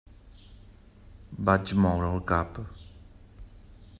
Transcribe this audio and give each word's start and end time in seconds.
Vaig 1.51 1.75
moure 1.83 2.09
el 2.15 2.19
cap. 2.33 2.59